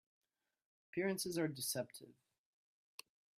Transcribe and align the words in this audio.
Appearances 0.89 1.37
are 1.37 1.47
deceptive. 1.47 2.15